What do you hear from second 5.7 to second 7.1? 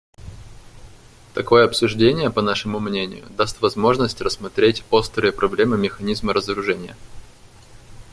механизма разоружения.